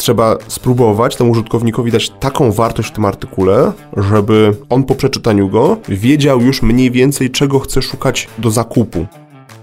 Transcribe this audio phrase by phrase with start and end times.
[0.00, 5.76] trzeba spróbować temu użytkownikowi dać taką wartość w tym artykule, żeby on po przeczytaniu go
[5.88, 9.06] wiedział już mniej więcej, czego chce szukać do zakupu.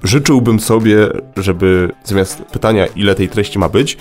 [0.03, 3.97] Życzyłbym sobie, żeby zamiast pytania, ile tej treści ma być,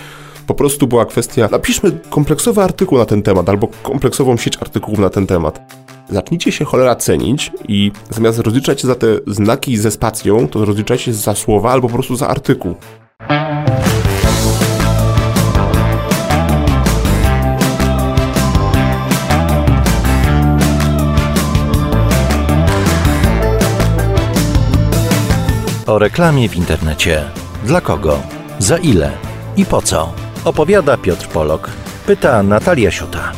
[0.47, 5.11] po prostu była kwestia, napiszmy kompleksowy artykuł na ten temat, albo kompleksową sieć artykułów na
[5.11, 5.75] ten temat.
[6.11, 11.05] Zacznijcie się cholera cenić i zamiast rozliczać się za te znaki ze spacją, to rozliczajcie
[11.05, 12.75] się za słowa albo po prostu za artykuł.
[25.87, 27.25] O reklamie w internecie.
[27.65, 28.23] Dla kogo?
[28.59, 29.13] Za ile?
[29.57, 30.13] I po co?
[30.45, 31.71] Opowiada Piotr Polok.
[32.07, 33.33] Pyta Natalia Siuta.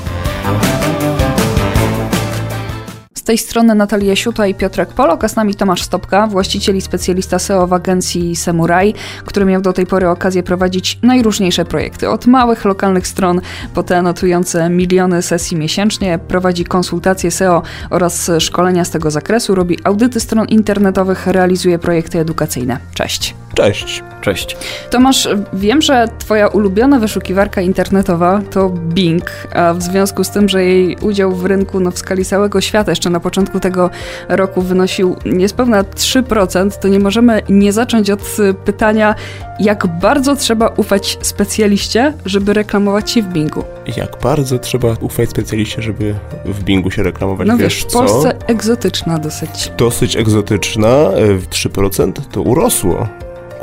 [3.28, 7.38] Tej strony Natalia Siuta i Piotrek Polok, a z nami Tomasz Stopka, właściciel i specjalista
[7.38, 12.10] SEO w agencji Semuraj, który miał do tej pory okazję prowadzić najróżniejsze projekty.
[12.10, 13.40] Od małych, lokalnych stron
[13.74, 19.78] po te notujące miliony sesji miesięcznie, prowadzi konsultacje SEO oraz szkolenia z tego zakresu, robi
[19.84, 22.78] audyty stron internetowych, realizuje projekty edukacyjne.
[22.94, 23.34] Cześć.
[23.58, 24.02] Cześć.
[24.20, 24.56] Cześć.
[24.90, 30.64] Tomasz, wiem, że twoja ulubiona wyszukiwarka internetowa to Bing, a w związku z tym, że
[30.64, 33.90] jej udział w rynku no, w skali całego świata jeszcze na początku tego
[34.28, 39.14] roku wynosił niespełna 3%, to nie możemy nie zacząć od pytania,
[39.60, 43.64] jak bardzo trzeba ufać specjaliście, żeby reklamować się w Bingu?
[43.96, 47.48] Jak bardzo trzeba ufać specjaliście, żeby w Bingu się reklamować?
[47.48, 47.98] No wiesz, wiesz, w co?
[47.98, 49.72] Polsce egzotyczna dosyć.
[49.78, 53.08] Dosyć egzotyczna, e, w 3% to urosło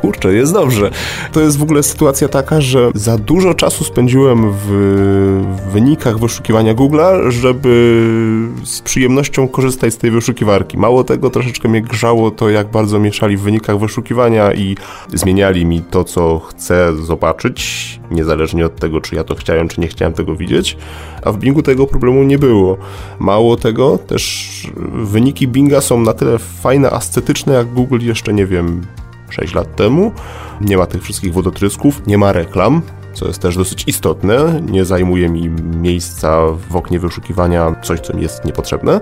[0.05, 0.91] kurczę, jest dobrze.
[1.31, 4.67] To jest w ogóle sytuacja taka, że za dużo czasu spędziłem w
[5.71, 8.01] wynikach wyszukiwania Google'a, żeby
[8.63, 10.77] z przyjemnością korzystać z tej wyszukiwarki.
[10.77, 14.77] Mało tego, troszeczkę mnie grzało to, jak bardzo mieszali w wynikach wyszukiwania i
[15.13, 19.87] zmieniali mi to, co chcę zobaczyć, niezależnie od tego, czy ja to chciałem, czy nie
[19.87, 20.77] chciałem tego widzieć,
[21.23, 22.77] a w Bingu tego problemu nie było.
[23.19, 24.51] Mało tego, też
[24.93, 28.81] wyniki Binga są na tyle fajne, ascetyczne, jak Google jeszcze, nie wiem,
[29.29, 30.11] 6 lat temu.
[30.61, 32.81] Nie ma tych wszystkich wodotrysków, nie ma reklam,
[33.15, 34.61] co jest też dosyć istotne.
[34.71, 35.49] Nie zajmuje mi
[35.81, 38.99] miejsca w oknie wyszukiwania coś, co mi jest niepotrzebne.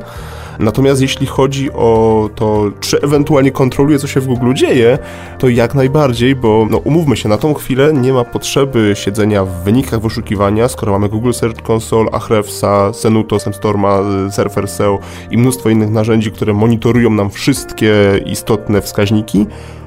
[0.59, 4.99] Natomiast jeśli chodzi o to, czy ewentualnie kontroluję, co się w Google dzieje,
[5.39, 9.63] to jak najbardziej, bo no, umówmy się, na tą chwilę nie ma potrzeby siedzenia w
[9.63, 13.99] wynikach wyszukiwania, skoro mamy Google Search Console, Ahrefsa, Senuto, Semstorma,
[14.31, 14.99] Surfer SEO
[15.31, 17.93] i mnóstwo innych narzędzi, które monitorują nam wszystkie
[18.25, 19.45] istotne wskaźniki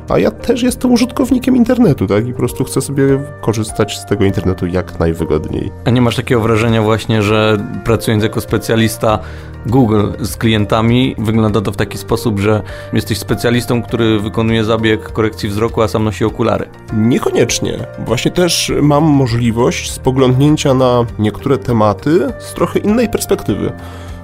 [0.09, 2.29] a ja też jestem użytkownikiem internetu, tak?
[2.29, 3.05] I po prostu chcę sobie
[3.41, 5.71] korzystać z tego internetu jak najwygodniej.
[5.85, 9.19] A nie masz takiego wrażenia właśnie, że pracując jako specjalista
[9.67, 12.63] Google z klientami, wygląda to w taki sposób, że
[12.93, 16.69] jesteś specjalistą, który wykonuje zabieg korekcji wzroku, a sam nosi okulary?
[16.93, 17.87] Niekoniecznie.
[17.99, 23.73] Właśnie też mam możliwość spoglądnięcia na niektóre tematy z trochę innej perspektywy.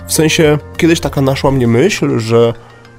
[0.06, 2.53] W sensie, kiedyś taka naszła mnie myśl, że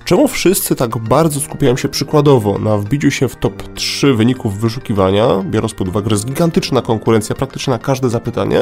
[0.05, 5.27] Czemu wszyscy tak bardzo skupiają się przykładowo na wbiciu się w top 3 wyników wyszukiwania,
[5.45, 8.61] biorąc pod uwagę, że jest gigantyczna konkurencja praktycznie na każde zapytanie,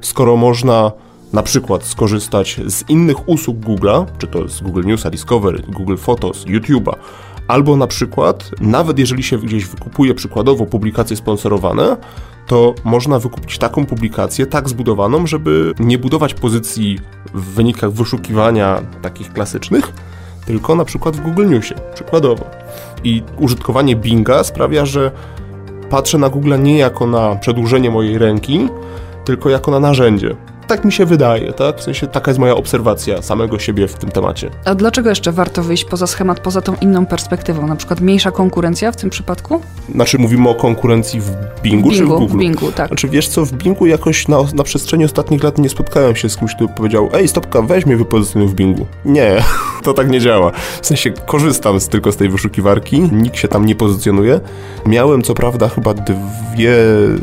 [0.00, 0.92] skoro można
[1.32, 6.46] na przykład skorzystać z innych usług Google'a, czy to z Google Newsa, Discovery, Google Photos,
[6.46, 6.92] YouTube'a,
[7.48, 11.96] albo na przykład, nawet jeżeli się gdzieś wykupuje przykładowo publikacje sponsorowane,
[12.46, 16.98] to można wykupić taką publikację, tak zbudowaną, żeby nie budować pozycji
[17.34, 19.92] w wynikach wyszukiwania takich klasycznych,
[20.48, 22.44] tylko na przykład w Google Newsie, przykładowo.
[23.04, 25.10] I użytkowanie Binga sprawia, że
[25.90, 28.68] patrzę na Google nie jako na przedłużenie mojej ręki,
[29.24, 30.36] tylko jako na narzędzie
[30.68, 31.78] tak mi się wydaje, tak?
[31.78, 34.50] W sensie taka jest moja obserwacja samego siebie w tym temacie.
[34.64, 37.66] A dlaczego jeszcze warto wyjść poza schemat, poza tą inną perspektywą?
[37.66, 39.60] Na przykład mniejsza konkurencja w tym przypadku?
[39.94, 41.30] Znaczy mówimy o konkurencji w
[41.62, 42.34] Bingu, Bingu czy w Google?
[42.34, 42.88] W Bingu, tak.
[42.88, 46.36] Znaczy wiesz co, w Bingu jakoś na, na przestrzeni ostatnich lat nie spotkałem się z
[46.36, 48.86] kimś, kto powiedział ej stopka, weź mnie wypozycjonuj w Bingu.
[49.04, 49.42] Nie,
[49.84, 50.52] to tak nie działa.
[50.82, 54.40] W sensie korzystam z, tylko z tej wyszukiwarki, nikt się tam nie pozycjonuje.
[54.86, 56.74] Miałem co prawda chyba dwie,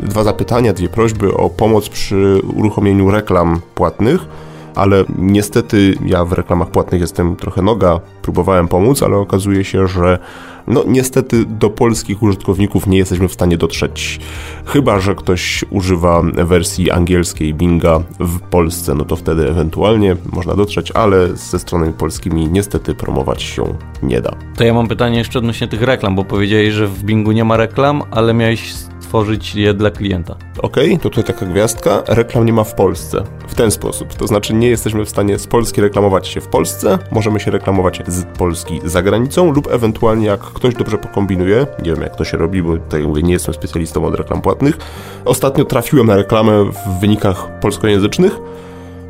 [0.02, 4.26] dwa zapytania, dwie prośby o pomoc przy uruchomieniu reklam reklam płatnych,
[4.74, 10.18] ale niestety ja w reklamach płatnych jestem trochę noga, próbowałem pomóc, ale okazuje się, że
[10.66, 14.20] no niestety do polskich użytkowników nie jesteśmy w stanie dotrzeć.
[14.66, 20.90] Chyba, że ktoś używa wersji angielskiej Binga w Polsce, no to wtedy ewentualnie można dotrzeć,
[20.90, 23.64] ale ze stronami polskimi niestety promować się
[24.02, 24.32] nie da.
[24.56, 27.56] To ja mam pytanie jeszcze odnośnie tych reklam, bo powiedziałeś, że w Bingu nie ma
[27.56, 28.72] reklam, ale miałeś
[29.16, 30.36] tworzyć je dla klienta.
[30.58, 32.02] Okej, okay, to tutaj taka gwiazdka.
[32.08, 33.24] Reklam nie ma w Polsce.
[33.48, 34.14] W ten sposób.
[34.14, 38.02] To znaczy nie jesteśmy w stanie z Polski reklamować się w Polsce, możemy się reklamować
[38.06, 42.36] z Polski za granicą lub ewentualnie jak ktoś dobrze pokombinuje, nie wiem jak to się
[42.36, 44.78] robi, bo tutaj mówię, nie jestem specjalistą od reklam płatnych.
[45.24, 48.38] Ostatnio trafiłem na reklamę w wynikach polskojęzycznych,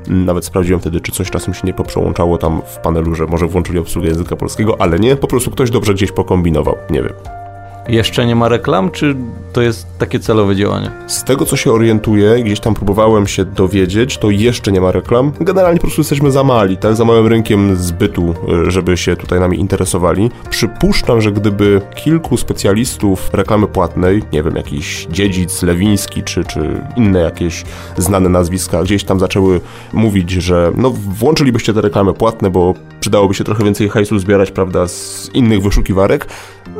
[0.08, 3.78] nawet sprawdziłem wtedy, czy coś czasem się nie poprzełączało tam w panelu, że może włączyli
[3.78, 7.45] obsługę języka polskiego, ale nie, po prostu ktoś dobrze gdzieś pokombinował, nie wiem.
[7.88, 9.16] Jeszcze nie ma reklam, czy
[9.52, 10.90] to jest takie celowe działanie?
[11.06, 15.32] Z tego, co się orientuję, gdzieś tam próbowałem się dowiedzieć, to jeszcze nie ma reklam.
[15.40, 16.96] Generalnie po prostu jesteśmy za mali, tak?
[16.96, 18.34] Za małym rynkiem zbytu,
[18.66, 20.30] y, żeby się tutaj nami interesowali.
[20.50, 27.20] Przypuszczam, że gdyby kilku specjalistów reklamy płatnej, nie wiem, jakiś dziedzic, Lewiński, czy, czy inne
[27.20, 27.64] jakieś
[27.96, 29.60] znane nazwiska, gdzieś tam zaczęły
[29.92, 34.88] mówić, że no włączylibyście te reklamy płatne, bo przydałoby się trochę więcej hajsu zbierać, prawda,
[34.88, 36.26] z innych wyszukiwarek,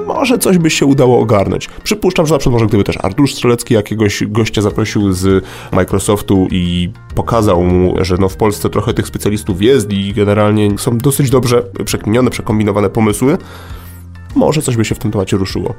[0.06, 1.68] może coś by się udało ogarnąć.
[1.84, 6.90] Przypuszczam, że na przykład może gdyby też Artur Strzelecki jakiegoś gościa zaprosił z Microsoftu i
[7.14, 11.62] pokazał mu, że no w Polsce trochę tych specjalistów jest i generalnie są dosyć dobrze
[11.84, 13.38] przekminione, przekombinowane pomysły,
[14.36, 15.74] może coś by się w tym temacie ruszyło.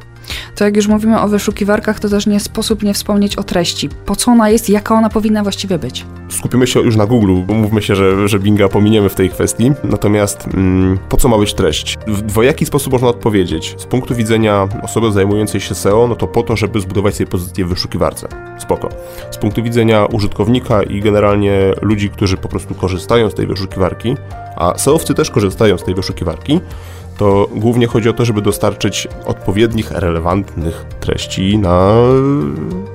[0.55, 3.89] To jak już mówimy o wyszukiwarkach, to też nie sposób nie wspomnieć o treści.
[4.05, 6.05] Po co ona jest, jaka ona powinna właściwie być?
[6.29, 9.71] Skupimy się już na Google, bo mówmy się, że, że Binga pominiemy w tej kwestii.
[9.83, 11.97] Natomiast mm, po co ma być treść?
[12.07, 13.75] W dwojaki sposób można odpowiedzieć.
[13.77, 17.65] Z punktu widzenia osoby zajmującej się SEO, no to po to, żeby zbudować sobie pozycję
[17.65, 18.27] w wyszukiwarce.
[18.59, 18.89] Spoko.
[19.31, 24.15] Z punktu widzenia użytkownika i generalnie ludzi, którzy po prostu korzystają z tej wyszukiwarki,
[24.55, 26.59] a SEOwcy też korzystają z tej wyszukiwarki,
[27.17, 31.93] to głównie chodzi o to, żeby dostarczyć odpowiednich, relevantnych treści na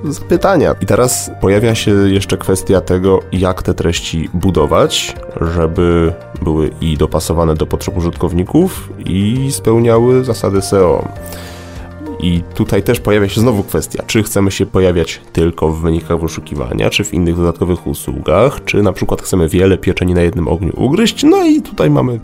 [0.05, 0.75] zapytania.
[0.81, 5.17] I teraz pojawia się jeszcze kwestia tego, jak te treści budować,
[5.55, 11.09] żeby były i dopasowane do potrzeb użytkowników i spełniały zasady SEO.
[12.23, 16.91] I tutaj też pojawia się znowu kwestia, czy chcemy się pojawiać tylko w wynikach wyszukiwania,
[16.91, 21.23] czy w innych dodatkowych usługach, czy na przykład chcemy wiele pieczeni na jednym ogniu ugryźć.
[21.23, 22.21] No i tutaj mamy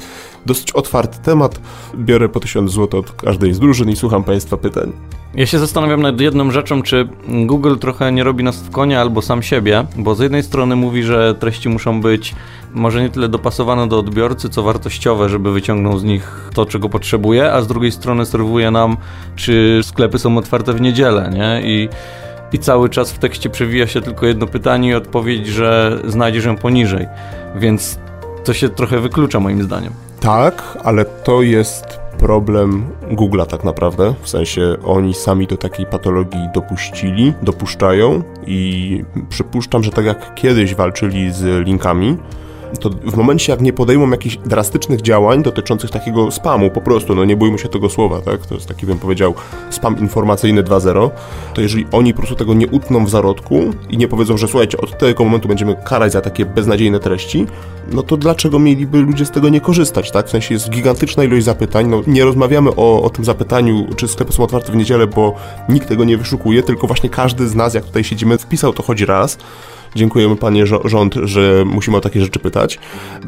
[0.47, 1.61] dosyć otwarty temat.
[1.95, 4.93] Biorę po 1000 zł od każdej z drużyn i słucham Państwa pytań.
[5.35, 9.23] Ja się zastanawiam nad jedną rzeczą, czy Google trochę nie robi nas w konia albo
[9.23, 12.35] sam siebie, bo z jednej strony mówi, że treści muszą być
[12.75, 17.53] może nie tyle dopasowane do odbiorcy, co wartościowe, żeby wyciągnął z nich to, czego potrzebuje,
[17.53, 18.97] a z drugiej strony serwuje nam,
[19.37, 21.61] czy sklepy są otwarte w niedzielę, nie?
[21.65, 21.89] I
[22.53, 26.57] i cały czas w tekście przewija się tylko jedno pytanie i odpowiedź, że znajdziesz ją
[26.57, 27.07] poniżej.
[27.57, 27.99] Więc
[28.45, 29.93] to się trochę wyklucza moim zdaniem.
[30.21, 34.15] Tak, ale to jest problem Google'a tak naprawdę.
[34.23, 40.75] W sensie oni sami do takiej patologii dopuścili, dopuszczają i przypuszczam, że tak jak kiedyś
[40.75, 42.17] walczyli z linkami,
[42.81, 47.25] to w momencie, jak nie podejmą jakichś drastycznych działań dotyczących takiego spamu, po prostu, no
[47.25, 49.35] nie bójmy się tego słowa, tak, to jest taki, bym powiedział,
[49.71, 51.11] spam informacyjny 2.0,
[51.55, 53.61] to jeżeli oni po prostu tego nie utną w zarodku
[53.91, 57.47] i nie powiedzą, że słuchajcie, od tego momentu będziemy karać za takie beznadziejne treści,
[57.93, 60.27] no to dlaczego mieliby ludzie z tego nie korzystać, tak?
[60.27, 64.33] W sensie jest gigantyczna ilość zapytań, no nie rozmawiamy o, o tym zapytaniu, czy sklepy
[64.33, 65.35] są otwarte w niedzielę, bo
[65.69, 69.01] nikt tego nie wyszukuje, tylko właśnie każdy z nas, jak tutaj siedzimy, wpisał to choć
[69.01, 69.39] raz,
[69.99, 72.79] Dziękujemy panie rząd, że musimy o takie rzeczy pytać.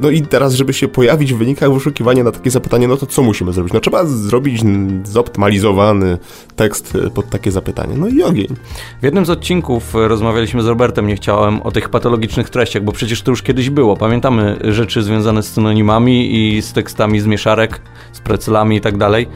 [0.01, 3.23] No i teraz, żeby się pojawić w wynikach wyszukiwania na takie zapytanie, no to co
[3.23, 3.73] musimy zrobić?
[3.73, 4.63] No trzeba zrobić
[5.05, 6.19] zoptymalizowany
[6.57, 7.95] tekst pod takie zapytanie.
[7.97, 8.57] No i ogień.
[9.01, 13.23] W jednym z odcinków rozmawialiśmy z Robertem, nie chciałem, o tych patologicznych treściach, bo przecież
[13.23, 13.97] to już kiedyś było.
[13.97, 17.81] Pamiętamy rzeczy związane z synonimami i z tekstami z mieszarek,
[18.13, 19.29] z precelami i tak dalej.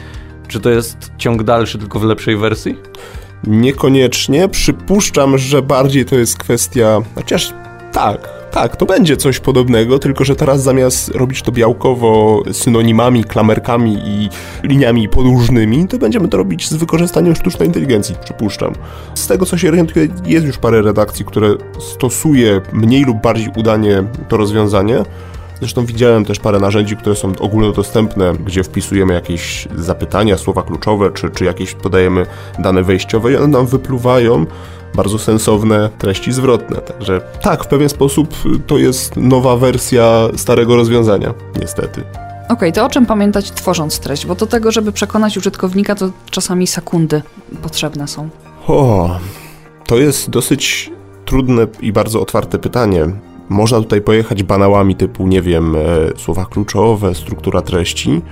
[0.49, 2.77] Czy to jest ciąg dalszy, tylko w lepszej wersji?
[3.47, 4.49] Niekoniecznie.
[4.49, 7.03] Przypuszczam, że bardziej to jest kwestia.
[7.15, 7.53] Chociaż
[7.93, 13.99] tak, tak, to będzie coś podobnego, tylko że teraz zamiast robić to białkowo synonimami, klamerkami
[14.05, 14.29] i
[14.63, 18.73] liniami podłużnymi, to będziemy to robić z wykorzystaniem sztucznej inteligencji, przypuszczam.
[19.15, 24.05] Z tego co się orientuję, jest już parę redakcji, które stosuje mniej lub bardziej udanie
[24.29, 25.05] to rozwiązanie.
[25.59, 31.31] Zresztą widziałem też parę narzędzi, które są ogólnodostępne, gdzie wpisujemy jakieś zapytania, słowa kluczowe, czy,
[31.31, 32.27] czy jakieś podajemy
[32.59, 34.47] dane wejściowe i one nam wypluwają
[34.95, 36.77] bardzo sensowne treści zwrotne.
[36.77, 38.35] Także tak, w pewien sposób
[38.67, 42.01] to jest nowa wersja starego rozwiązania, niestety.
[42.45, 44.27] Okej, okay, to o czym pamiętać tworząc treść?
[44.27, 47.23] Bo do tego, żeby przekonać użytkownika, to czasami sekundy
[47.63, 48.29] potrzebne są.
[48.67, 49.11] O,
[49.87, 50.91] to jest dosyć
[51.25, 53.07] trudne i bardzo otwarte pytanie.
[53.49, 55.79] Można tutaj pojechać banałami typu, nie wiem, e,
[56.19, 58.23] słowa kluczowe, struktura treści,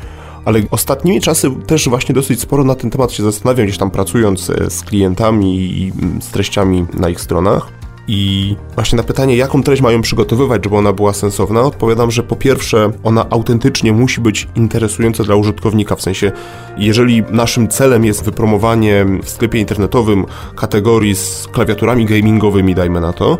[0.44, 4.50] ale ostatnimi czasy też właśnie dosyć sporo na ten temat się zastanawiam, gdzieś tam pracując
[4.50, 7.82] e, z klientami i z treściami na ich stronach.
[8.08, 12.36] I właśnie na pytanie, jaką treść mają przygotowywać, żeby ona była sensowna, odpowiadam, że po
[12.36, 15.96] pierwsze, ona autentycznie musi być interesująca dla użytkownika.
[15.96, 16.32] W sensie,
[16.76, 20.26] jeżeli naszym celem jest wypromowanie w sklepie internetowym
[20.56, 23.38] kategorii z klawiaturami gamingowymi, dajmy na to,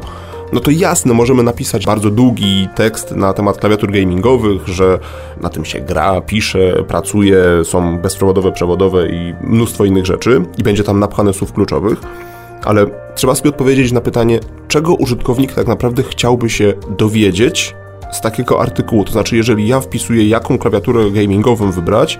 [0.53, 4.99] no to jasne, możemy napisać bardzo długi tekst na temat klawiatur gamingowych, że
[5.41, 10.85] na tym się gra, pisze, pracuje, są bezprzewodowe, przewodowe i mnóstwo innych rzeczy i będzie
[10.85, 12.01] tam napchane słów kluczowych,
[12.65, 17.75] ale trzeba sobie odpowiedzieć na pytanie, czego użytkownik tak naprawdę chciałby się dowiedzieć
[18.13, 19.05] z takiego artykułu.
[19.05, 22.19] To znaczy, jeżeli ja wpisuję, jaką klawiaturę gamingową wybrać,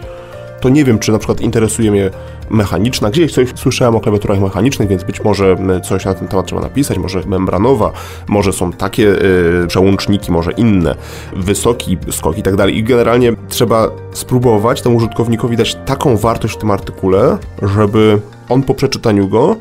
[0.63, 2.11] to nie wiem, czy na przykład interesuje mnie
[2.51, 3.11] mechaniczna.
[3.11, 6.99] Gdzieś coś słyszałem o klawiaturach mechanicznych, więc być może coś na ten temat trzeba napisać,
[6.99, 7.93] może membranowa,
[8.29, 10.95] może są takie y, przełączniki, może inne,
[11.37, 12.77] wysoki skok i tak dalej.
[12.77, 18.75] I generalnie trzeba spróbować temu użytkownikowi dać taką wartość w tym artykule, żeby on po
[18.75, 19.57] przeczytaniu go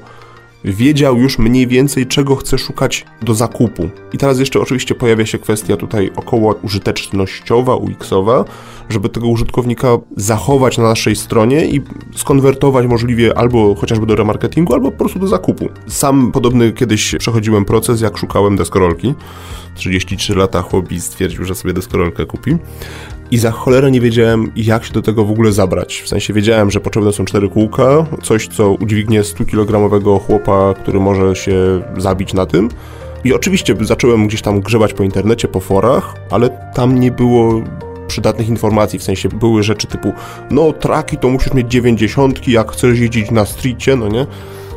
[0.66, 3.90] wiedział już mniej więcej, czego chce szukać do zakupu.
[4.14, 8.46] I teraz jeszcze oczywiście pojawia się kwestia tutaj około użytecznościowa, UX-owa,
[8.90, 9.88] żeby tego użytkownika
[10.18, 11.82] zachować na naszej stronie i
[12.16, 15.70] skonwertować możliwie albo chociażby do remarketingu, albo po prostu do zakupu.
[15.88, 19.14] Sam podobny kiedyś przechodziłem proces, jak szukałem deskorolki.
[19.76, 22.58] 33 lata chłopi stwierdził, że sobie deskorolkę kupi.
[23.32, 26.02] I za cholerę nie wiedziałem, jak się do tego w ogóle zabrać.
[26.02, 31.36] W sensie wiedziałem, że potrzebne są cztery kółka, coś, co udźwignie 100-kilogramowego chłopa, który może
[31.36, 32.70] się zabić na tym.
[33.24, 37.62] I oczywiście zacząłem gdzieś tam grzebać po internecie, po forach, ale tam nie było
[38.08, 40.14] przydatnych informacji, w sensie były rzeczy typu
[40.52, 44.26] no traki to musisz mieć 90, jak chcesz jeździć na streetie, no nie?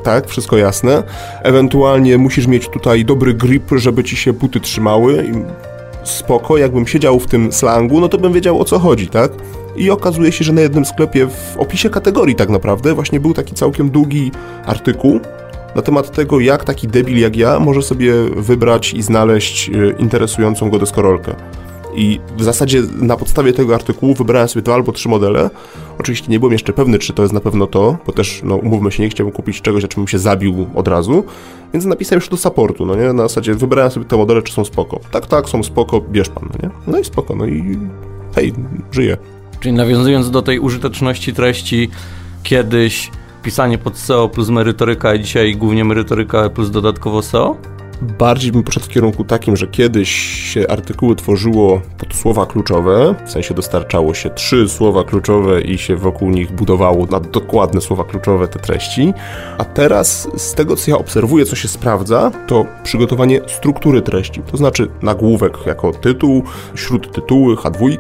[0.05, 1.03] Tak, wszystko jasne.
[1.43, 5.25] Ewentualnie musisz mieć tutaj dobry grip, żeby ci się buty trzymały
[6.05, 9.33] spoko, jakbym siedział w tym slangu, no to bym wiedział o co chodzi, tak?
[9.77, 13.55] I okazuje się, że na jednym sklepie w opisie kategorii tak naprawdę właśnie był taki
[13.55, 14.31] całkiem długi
[14.67, 15.21] artykuł
[15.75, 20.71] na temat tego, jak taki debil jak ja może sobie wybrać i znaleźć y, interesującą
[20.71, 21.35] go deskorolkę.
[21.95, 25.51] I w zasadzie na podstawie tego artykułu wybrałem sobie dwa albo trzy modele.
[25.99, 28.93] Oczywiście nie byłem jeszcze pewny, czy to jest na pewno to, bo też, no umówmy
[28.93, 31.25] się, nie chciałbym kupić czegoś, na czym się zabił od razu,
[31.73, 33.13] więc napisałem już do supportu, no nie?
[33.13, 35.01] Na zasadzie wybrałem sobie te modele, czy są spoko.
[35.11, 36.75] Tak, tak, są spoko, bierz pan, no nie?
[36.87, 37.79] No i spoko, no i
[38.35, 38.53] hej,
[38.93, 39.17] żyję.
[39.61, 41.91] Czyli nawiązując do tej użyteczności treści,
[42.43, 43.11] kiedyś
[43.43, 47.57] pisanie pod SEO plus merytoryka, a dzisiaj głównie merytoryka plus dodatkowo SEO?
[48.03, 50.09] Bardziej bym poszedł w kierunku takim, że kiedyś
[50.53, 55.97] się artykuły tworzyło pod słowa kluczowe, w sensie dostarczało się trzy słowa kluczowe i się
[55.97, 59.13] wokół nich budowało na dokładne słowa kluczowe te treści,
[59.59, 64.57] a teraz z tego co ja obserwuję, co się sprawdza, to przygotowanie struktury treści, to
[64.57, 66.43] znaczy nagłówek jako tytuł,
[66.75, 67.99] śródtytuły, H2,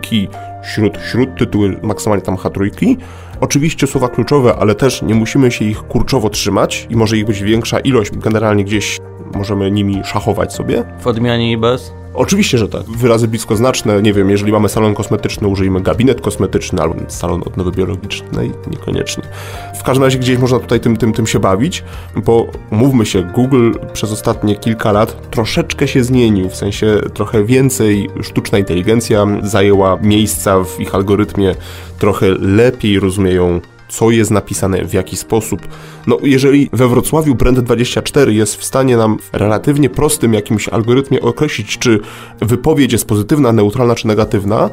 [0.74, 2.96] śród, śródtytuły, maksymalnie tam H3,
[3.40, 7.42] Oczywiście słowa kluczowe, ale też nie musimy się ich kurczowo trzymać i może ich być
[7.42, 9.00] większa ilość, generalnie gdzieś
[9.34, 10.84] możemy nimi szachować sobie.
[11.00, 11.92] W odmianie i bez?
[12.14, 12.82] Oczywiście, że tak.
[12.82, 18.52] Wyrazy bliskoznaczne, nie wiem, jeżeli mamy salon kosmetyczny, użyjmy gabinet kosmetyczny albo salon odnowy biologicznej,
[18.70, 19.24] niekoniecznie.
[19.80, 21.84] W każdym razie gdzieś można tutaj tym, tym, tym się bawić,
[22.16, 28.10] bo mówmy się, Google przez ostatnie kilka lat troszeczkę się zmienił, w sensie trochę więcej
[28.22, 31.54] sztuczna inteligencja zajęła miejsca w ich algorytmie,
[31.98, 35.68] trochę lepiej rozumieją co jest napisane, w jaki sposób.
[36.06, 41.78] No, jeżeli we Wrocławiu Brand24 jest w stanie nam w relatywnie prostym jakimś algorytmie określić,
[41.78, 42.00] czy
[42.40, 44.70] wypowiedź jest pozytywna, neutralna czy negatywna,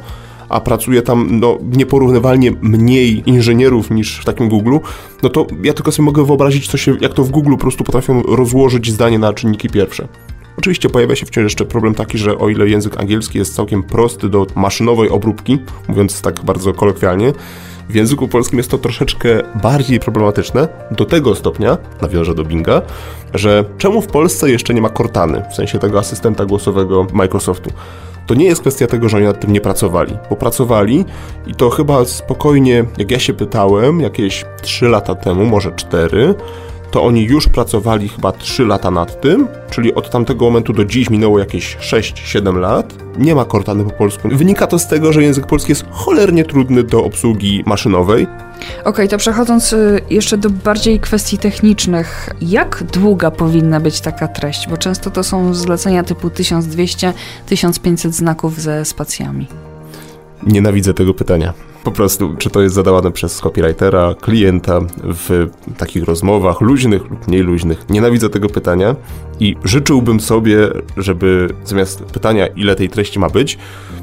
[0.49, 4.77] a pracuje tam no, nieporównywalnie mniej inżynierów niż w takim Google,
[5.23, 7.83] no to ja tylko sobie mogę wyobrazić, co się, jak to w Google po prostu
[7.83, 10.07] potrafią rozłożyć zdanie na czynniki pierwsze.
[10.57, 14.29] Oczywiście pojawia się wciąż jeszcze problem taki, że o ile język angielski jest całkiem prosty
[14.29, 17.33] do maszynowej obróbki, mówiąc tak bardzo kolokwialnie,
[17.91, 19.29] w języku polskim jest to troszeczkę
[19.61, 22.81] bardziej problematyczne, do tego stopnia, nawiążę do Binga,
[23.33, 27.69] że czemu w Polsce jeszcze nie ma Cortany, w sensie tego asystenta głosowego Microsoftu?
[28.27, 31.05] To nie jest kwestia tego, że oni nad tym nie pracowali, bo pracowali
[31.47, 36.35] i to chyba spokojnie, jak ja się pytałem, jakieś 3 lata temu, może 4,
[36.91, 41.09] to oni już pracowali chyba 3 lata nad tym, czyli od tamtego momentu do dziś
[41.09, 42.93] minęło jakieś 6-7 lat.
[43.17, 44.29] Nie ma Cortany po polsku.
[44.31, 48.23] Wynika to z tego, że język polski jest cholernie trudny do obsługi maszynowej.
[48.23, 54.27] Okej, okay, to przechodząc y, jeszcze do bardziej kwestii technicznych, jak długa powinna być taka
[54.27, 54.69] treść?
[54.69, 59.47] Bo często to są zlecenia typu 1200-1500 znaków ze spacjami.
[60.43, 61.53] Nienawidzę tego pytania.
[61.83, 67.41] Po prostu, czy to jest zadawane przez copywritera, klienta w takich rozmowach luźnych lub mniej
[67.41, 67.85] luźnych.
[67.89, 68.95] Nienawidzę tego pytania
[69.41, 70.57] I życzyłbym sobie,
[70.97, 73.57] żeby zamiast pytania, ile tej treści ma być,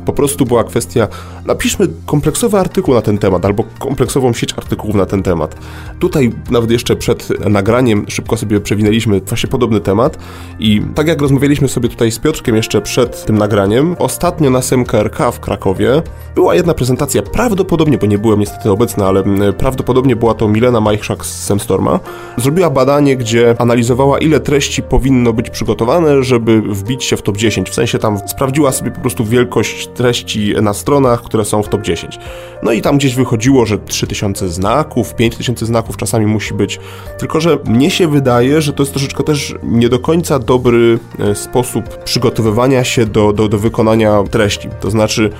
[0.06, 1.08] po prostu była kwestia,
[1.46, 5.56] napiszmy kompleksowy artykuł na ten temat, albo kompleksową sieć artykułów na ten temat.
[5.98, 10.18] Tutaj nawet jeszcze przed nagraniem szybko sobie przewinęliśmy właśnie podobny temat
[10.58, 15.32] i tak jak rozmawialiśmy sobie tutaj z Piotrkiem jeszcze przed tym nagraniem, ostatnio na SMKRK
[15.32, 16.02] w Krakowie
[16.34, 19.24] była jedna prezentacja, prawdopodobnie, bo nie byłem niestety obecny, ale
[19.58, 22.00] prawdopodobnie była to Milena Majchrzak z Semstorma,
[22.36, 27.70] zrobiła badanie, gdzie analizowała ile treści powinno być przygotowane, żeby wbić się w top 10,
[27.70, 31.82] w sensie tam sprawdziła sobie po prostu wielkość treści na stronach, które są w top
[31.82, 32.18] 10.
[32.62, 36.80] No i tam gdzieś wychodziło, że 3000 znaków, 5000 znaków czasami musi być.
[37.18, 41.34] Tylko, że mnie się wydaje, że to jest troszeczkę też nie do końca dobry e,
[41.34, 44.68] sposób przygotowywania się do, do, do wykonania treści.
[44.80, 45.30] To znaczy,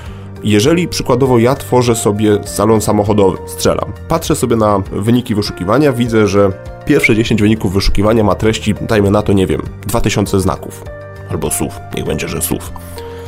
[0.42, 6.52] jeżeli przykładowo ja tworzę sobie salon samochodowy, strzelam, patrzę sobie na wyniki wyszukiwania, widzę, że
[6.87, 10.85] pierwsze 10 wyników wyszukiwania ma treści, dajmy na to, nie wiem, 2000 znaków
[11.30, 12.73] albo słów, niech będzie, że słów.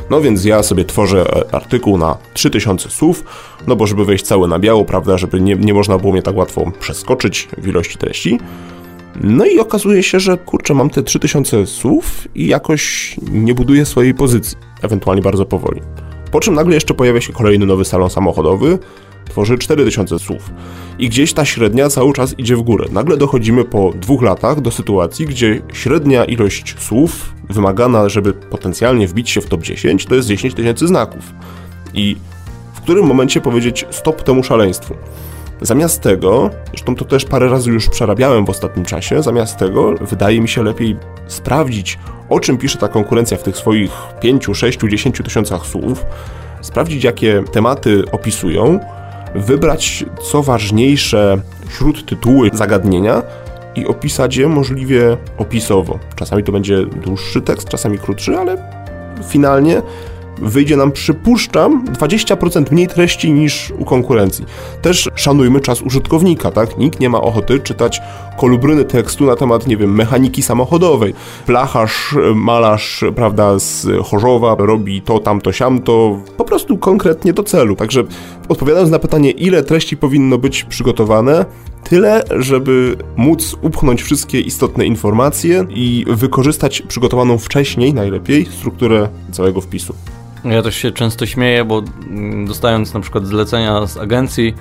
[0.09, 3.23] No więc ja sobie tworzę e, artykuł na 3000 słów,
[3.67, 6.35] no bo żeby wejść cały na biało, prawda, żeby nie, nie można było mnie tak
[6.35, 8.39] łatwo przeskoczyć w ilości treści.
[9.23, 14.13] No i okazuje się, że kurczę, mam te 3000 słów i jakoś nie buduję swojej
[14.13, 15.81] pozycji, ewentualnie bardzo powoli.
[16.31, 18.79] Po czym nagle jeszcze pojawia się kolejny nowy salon samochodowy,
[19.29, 20.49] tworzy 4000 słów.
[20.99, 22.85] I gdzieś ta średnia cały czas idzie w górę.
[22.91, 29.29] Nagle dochodzimy po dwóch latach do sytuacji, gdzie średnia ilość słów wymagana, żeby potencjalnie wbić
[29.29, 31.33] się w top 10, to jest 10 tysięcy znaków.
[31.93, 32.15] I
[32.73, 34.93] w którym momencie powiedzieć stop temu szaleństwu?
[35.61, 40.41] Zamiast tego, zresztą to też parę razy już przerabiałem w ostatnim czasie, zamiast tego wydaje
[40.41, 41.99] mi się lepiej sprawdzić,
[42.29, 43.91] o czym pisze ta konkurencja w tych swoich
[44.21, 46.05] 5, 6, 10 tysiącach słów,
[46.61, 48.79] sprawdzić, jakie tematy opisują,
[49.35, 51.37] wybrać co ważniejsze
[51.67, 53.21] wśród tytuły zagadnienia
[53.75, 55.99] i opisać je możliwie opisowo.
[56.15, 58.57] Czasami to będzie dłuższy tekst, czasami krótszy, ale
[59.27, 59.81] finalnie
[60.41, 64.45] wyjdzie nam, przypuszczam, 20% mniej treści niż u konkurencji.
[64.81, 66.77] Też szanujmy czas użytkownika, tak?
[66.77, 68.01] Nikt nie ma ochoty czytać
[68.37, 71.13] kolubryny tekstu na temat, nie wiem, mechaniki samochodowej.
[71.45, 77.75] Placharz, malarz, prawda, z Chorzowa robi to, tamto, siamto, po prostu konkretnie do celu.
[77.75, 78.03] Także
[78.49, 81.45] odpowiadając na pytanie, ile treści powinno być przygotowane,
[81.83, 89.93] tyle, żeby móc upchnąć wszystkie istotne informacje i wykorzystać przygotowaną wcześniej, najlepiej, strukturę całego wpisu.
[90.45, 94.55] Ja też się często śmieję, bo mm, dostając na przykład zlecenia z agencji,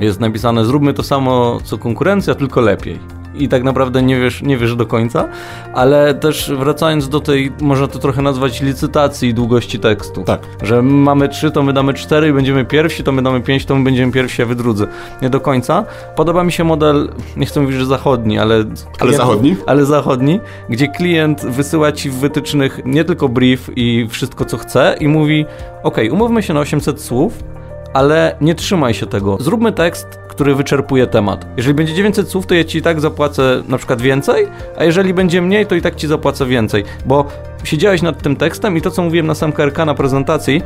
[0.00, 4.56] jest napisane zróbmy to samo co konkurencja, tylko lepiej i tak naprawdę nie wiesz, nie
[4.56, 5.28] wiesz do końca,
[5.74, 10.22] ale też wracając do tej, można to trochę nazwać licytacji długości tekstu.
[10.22, 10.40] Tak.
[10.62, 13.74] Że mamy trzy, to my damy cztery i będziemy pierwsi, to my damy pięć, to
[13.74, 14.86] my będziemy pierwsi, a wy drudzy.
[15.22, 15.84] Nie do końca.
[16.16, 18.64] Podoba mi się model, nie chcę mówić, że zachodni, ale...
[18.64, 19.56] Klient, ale zachodni?
[19.66, 24.96] Ale zachodni, gdzie klient wysyła ci w wytycznych nie tylko brief i wszystko, co chce
[25.00, 25.46] i mówi,
[25.82, 27.53] ok, umówmy się na 800 słów,
[27.94, 29.36] ale nie trzymaj się tego.
[29.40, 31.46] Zróbmy tekst, który wyczerpuje temat.
[31.56, 35.14] Jeżeli będzie 900 słów, to ja ci i tak zapłacę na przykład więcej, a jeżeli
[35.14, 37.26] będzie mniej, to i tak ci zapłacę więcej, bo
[37.64, 40.62] siedziałeś nad tym tekstem i to, co mówiłem na sam KRK na prezentacji,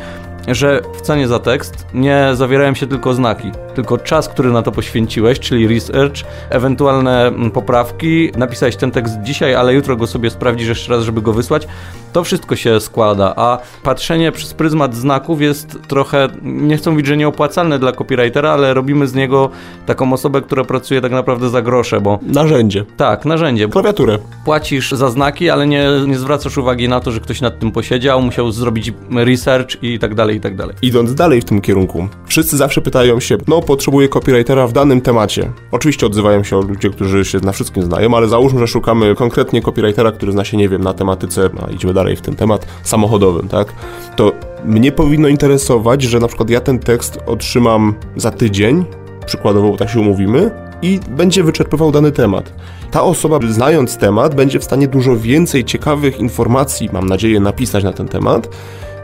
[0.49, 4.73] że w cenie za tekst nie zawierają się tylko znaki, tylko czas, który na to
[4.73, 6.17] poświęciłeś, czyli research,
[6.51, 11.23] ewentualne mm, poprawki, napisałeś ten tekst dzisiaj, ale jutro go sobie sprawdzisz jeszcze raz, żeby
[11.23, 11.69] go wysłać.
[12.13, 17.17] To wszystko się składa, a patrzenie przez pryzmat znaków jest trochę, nie chcę mówić, że
[17.17, 19.51] nieopłacalne dla copywritera, ale robimy z niego
[19.87, 22.19] taką osobę, która pracuje tak naprawdę za grosze, bo...
[22.23, 22.85] Narzędzie.
[22.97, 23.69] Tak, narzędzie.
[23.69, 24.19] Klawiaturę.
[24.45, 28.23] Płacisz za znaki, ale nie, nie zwracasz uwagi na to, że ktoś nad tym posiedział,
[28.23, 30.77] musiał zrobić research i tak dalej, i tak dalej.
[30.83, 35.51] Idąc dalej w tym kierunku, wszyscy zawsze pytają się, no potrzebuję copywritera w danym temacie.
[35.73, 40.13] Oczywiście odzywają się ludzie, którzy się na wszystkim znają, ale załóżmy, że szukamy konkretnie copywritera,
[40.13, 43.73] który zna się, nie wiem, na tematyce, no idźmy dalej w ten temat, samochodowym, tak?
[44.17, 44.33] To
[44.65, 48.85] mnie powinno interesować, że na przykład ja ten tekst otrzymam za tydzień,
[49.27, 52.53] przykładowo tak się umówimy, i będzie wyczerpywał dany temat.
[52.91, 57.93] Ta osoba, znając temat, będzie w stanie dużo więcej ciekawych informacji, mam nadzieję, napisać na
[57.93, 58.49] ten temat,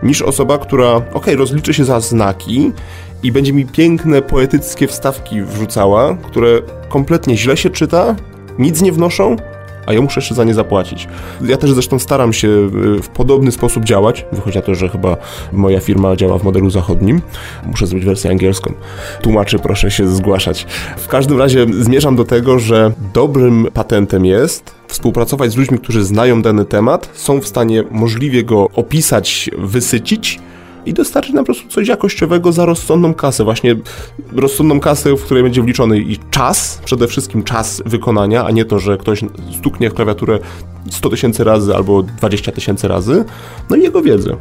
[0.02, 2.72] niż osoba, która, ok, rozliczy się za znaki
[3.22, 8.16] i będzie mi piękne, poetyckie wstawki wrzucała, które kompletnie źle się czyta,
[8.58, 9.37] nic nie wnoszą,
[9.87, 11.09] a ja muszę jeszcze za nie zapłacić.
[11.44, 14.27] Ja też zresztą staram się y, w podobny sposób działać.
[14.33, 15.16] Wychodzi na to, że chyba
[15.53, 17.23] moja firma działa w modelu zachodnim.
[17.66, 18.73] Muszę zrobić wersję angielską.
[19.23, 20.66] Tłumaczy, proszę się zgłaszać.
[20.97, 26.42] W każdym razie zmierzam do tego, że dobrym patentem jest współpracować z ludźmi, którzy znają
[26.42, 30.40] dany temat, są w stanie możliwie go opisać, wysycić,
[30.87, 33.44] i dostarczyć nam po prostu coś jakościowego za rozsądną kasę.
[33.44, 33.77] Właśnie
[34.33, 38.79] rozsądną kasę, w której będzie wliczony i czas, przede wszystkim czas wykonania, a nie to,
[38.79, 39.20] że ktoś
[39.59, 40.38] stuknie w klawiaturę
[40.90, 43.25] 100 tysięcy razy albo 20 tysięcy razy,
[43.70, 44.37] no i jego wiedzę.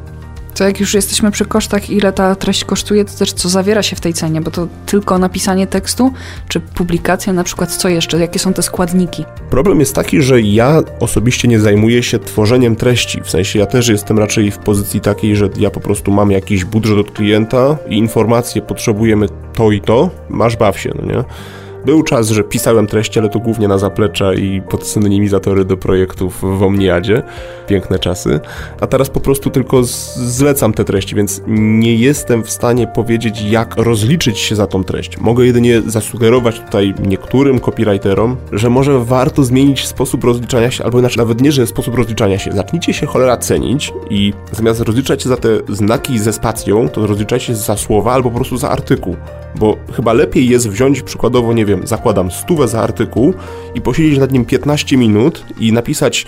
[0.55, 3.95] To jak już jesteśmy przy kosztach, ile ta treść kosztuje, to też co zawiera się
[3.95, 6.13] w tej cenie, bo to tylko napisanie tekstu,
[6.47, 9.25] czy publikacja na przykład, co jeszcze, jakie są te składniki?
[9.49, 13.87] Problem jest taki, że ja osobiście nie zajmuję się tworzeniem treści, w sensie ja też
[13.87, 17.97] jestem raczej w pozycji takiej, że ja po prostu mam jakiś budżet od klienta i
[17.97, 21.23] informacje, potrzebujemy to i to, masz baw się, no nie?
[21.85, 26.41] Był czas, że pisałem treści, ale to głównie na zaplecza i pod synonimizatory do projektów
[26.41, 27.23] w Omniadzie.
[27.67, 28.39] Piękne czasy.
[28.81, 33.75] A teraz po prostu tylko zlecam te treści, więc nie jestem w stanie powiedzieć, jak
[33.77, 35.17] rozliczyć się za tą treść.
[35.17, 41.17] Mogę jedynie zasugerować tutaj niektórym copywriterom, że może warto zmienić sposób rozliczania się, albo inaczej,
[41.17, 42.51] nawet nie, że sposób rozliczania się.
[42.51, 47.45] Zacznijcie się cholera cenić i zamiast rozliczać się za te znaki ze spacją, to rozliczajcie
[47.45, 49.15] się za słowa albo po prostu za artykuł.
[49.55, 53.33] Bo chyba lepiej jest wziąć przykładowo, nie wiem, zakładam stówę za artykuł
[53.75, 56.25] i posiedzieć nad nim 15 minut i napisać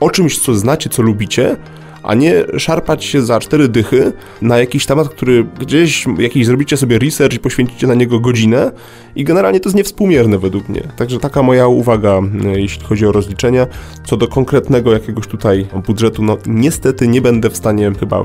[0.00, 1.56] o czymś, co znacie, co lubicie,
[2.02, 4.12] a nie szarpać się za cztery dychy
[4.42, 8.72] na jakiś temat, który gdzieś jakiś zrobicie sobie research i poświęcicie na niego godzinę
[9.16, 10.82] i generalnie to jest niewspółmierne według mnie.
[10.96, 13.66] Także taka moja uwaga, e, jeśli chodzi o rozliczenia.
[14.04, 18.22] Co do konkretnego jakiegoś tutaj budżetu, no niestety nie będę w stanie chyba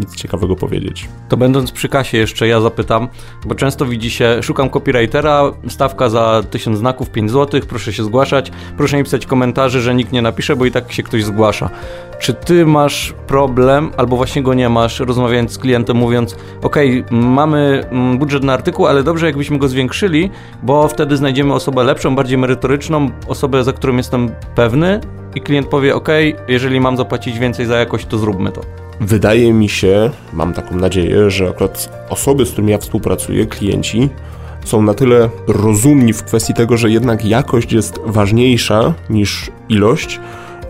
[0.00, 1.08] nic ciekawego powiedzieć.
[1.28, 3.08] To będąc przy kasie jeszcze ja zapytam,
[3.46, 8.52] bo często widzi się, szukam copywritera, stawka za 1000 znaków, 5 zł, proszę się zgłaszać,
[8.76, 11.70] proszę nie pisać komentarzy, że nikt nie napisze, bo i tak się ktoś zgłasza.
[12.20, 16.76] Czy ty masz problem, albo właśnie go nie masz, rozmawiając z klientem, mówiąc: OK,
[17.10, 20.30] mamy mm, budżet na artykuł, ale dobrze, jakbyśmy go zwiększyli,
[20.62, 25.00] bo wtedy znajdziemy osobę lepszą, bardziej merytoryczną, osobę, za którą jestem pewny,
[25.34, 26.08] i klient powie: OK,
[26.48, 28.60] jeżeli mam zapłacić więcej za jakość, to zróbmy to.
[29.00, 34.08] Wydaje mi się, mam taką nadzieję, że akurat osoby, z którymi ja współpracuję, klienci,
[34.64, 40.20] są na tyle rozumni w kwestii tego, że jednak jakość jest ważniejsza niż ilość,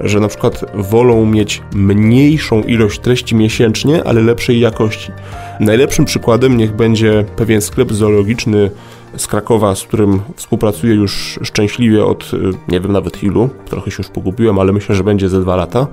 [0.00, 5.12] że na przykład wolą mieć mniejszą ilość treści miesięcznie, ale lepszej jakości.
[5.60, 8.70] Najlepszym przykładem niech będzie pewien sklep zoologiczny
[9.16, 12.30] z Krakowa, z którym współpracuję już szczęśliwie od
[12.68, 15.86] nie wiem nawet ilu, trochę się już pogubiłem, ale myślę, że będzie ze dwa lata.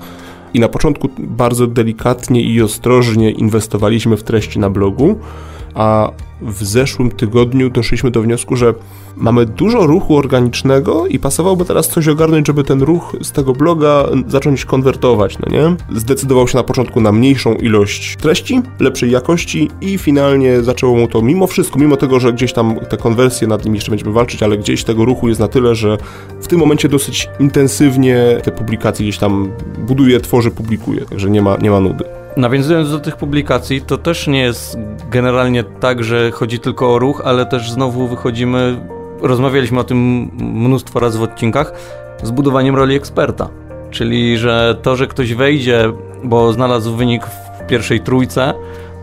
[0.53, 5.19] I na początku bardzo delikatnie i ostrożnie inwestowaliśmy w treści na blogu,
[5.77, 6.11] a
[6.41, 8.73] w zeszłym tygodniu doszliśmy do wniosku, że
[9.17, 14.05] mamy dużo ruchu organicznego i pasowałoby teraz coś ogarnąć, żeby ten ruch z tego bloga
[14.27, 15.75] zacząć konwertować, no nie?
[15.99, 21.21] Zdecydował się na początku na mniejszą ilość treści, lepszej jakości i finalnie zaczęło mu to
[21.21, 24.57] mimo wszystko, mimo tego, że gdzieś tam te konwersje nad nim jeszcze będziemy walczyć, ale
[24.57, 25.97] gdzieś tego ruchu jest na tyle, że
[26.41, 29.51] w tym momencie dosyć intensywnie te publikacje gdzieś tam
[29.87, 32.16] buduje, tworzy, publikuje, także nie ma, nie ma nudy.
[32.37, 34.77] Nawiązując do tych publikacji, to też nie jest
[35.09, 38.81] generalnie tak, że chodzi tylko o ruch, ale też znowu wychodzimy,
[39.21, 39.97] rozmawialiśmy o tym
[40.37, 41.73] mnóstwo razy w odcinkach,
[42.23, 43.49] z budowaniem roli eksperta.
[43.91, 48.53] Czyli, że to, że ktoś wejdzie, bo znalazł wynik w pierwszej trójce,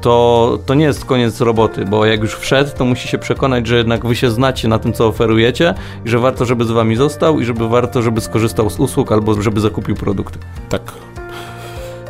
[0.00, 3.76] to, to nie jest koniec roboty, bo jak już wszedł, to musi się przekonać, że
[3.76, 7.40] jednak wy się znacie na tym, co oferujecie i że warto, żeby z wami został
[7.40, 10.38] i żeby warto, żeby skorzystał z usług albo żeby zakupił produkty.
[10.68, 10.92] Tak,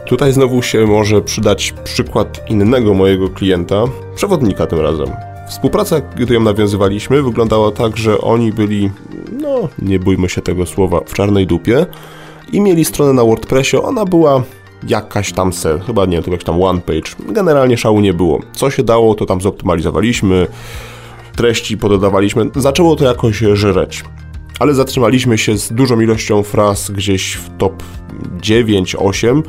[0.07, 5.07] Tutaj znowu się może przydać przykład innego mojego klienta, przewodnika tym razem.
[5.49, 8.91] Współpraca, ją nawiązywaliśmy, wyglądała tak, że oni byli,
[9.43, 11.87] no nie bójmy się tego słowa, w czarnej dupie
[12.53, 13.83] i mieli stronę na WordPressie.
[13.83, 14.43] Ona była
[14.89, 17.11] jakaś tam se, chyba nie, to jakiś tam one page.
[17.29, 18.41] Generalnie szału nie było.
[18.53, 20.47] Co się dało, to tam zoptymalizowaliśmy,
[21.37, 22.51] treści pododawaliśmy.
[22.57, 24.05] Zaczęło to jakoś żreć.
[24.59, 27.83] Ale zatrzymaliśmy się z dużą ilością fraz gdzieś w top
[28.41, 29.43] 9-8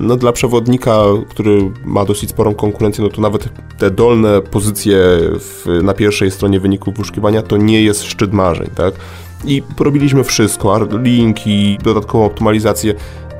[0.00, 0.96] no dla przewodnika,
[1.28, 6.60] który ma dosyć sporą konkurencję, no to nawet te dolne pozycje w, na pierwszej stronie
[6.60, 8.94] wyników wyszukiwania to nie jest szczyt marzeń, tak?
[9.44, 12.94] I porobiliśmy wszystko, linki, dodatkową optymalizację.